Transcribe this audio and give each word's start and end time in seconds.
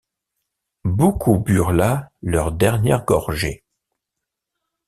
Beaucoup 0.95 1.37
burent 1.37 1.73
là 1.73 2.11
leur 2.23 2.51
dernière 2.53 3.05
gorgée. 3.05 3.63